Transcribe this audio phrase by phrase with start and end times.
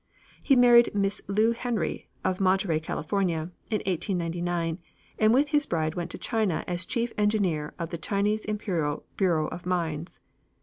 [0.41, 4.79] He married Miss Lou Henry, of Monterey, California, in 1899,
[5.19, 9.45] and with his bride went to China as chief engineer of the Chinese Imperial Bureau
[9.49, 10.19] of Mines.